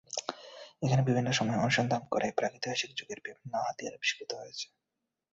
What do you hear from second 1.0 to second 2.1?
বিভিন্ন সময় অনুসন্ধান